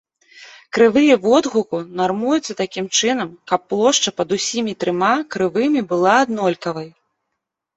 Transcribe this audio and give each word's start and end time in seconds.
Крывыя 0.75 1.15
водгуку 1.25 1.81
нармуюцца 1.99 2.57
такім 2.61 2.85
чынам, 2.99 3.29
каб 3.51 3.59
плошча 3.75 4.09
пад 4.23 4.29
усімі 4.39 4.71
трыма 4.85 5.13
крывымі 5.37 5.81
была 5.93 6.17
аднолькавай. 6.25 6.89